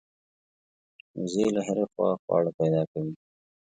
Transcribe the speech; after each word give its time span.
وزې 1.19 1.45
له 1.55 1.61
هرې 1.67 1.85
خوا 1.91 2.09
خواړه 2.21 2.51
پیدا 2.59 2.81
کوي 2.91 3.13